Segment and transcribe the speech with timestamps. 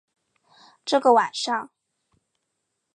[0.83, 1.69] 这个晚上